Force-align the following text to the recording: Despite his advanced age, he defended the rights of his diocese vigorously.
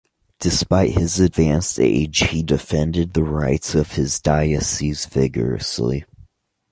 Despite 0.39 0.93
his 0.97 1.19
advanced 1.19 1.79
age, 1.79 2.17
he 2.29 2.41
defended 2.41 3.13
the 3.13 3.23
rights 3.23 3.75
of 3.75 3.91
his 3.91 4.19
diocese 4.19 5.05
vigorously. 5.05 6.05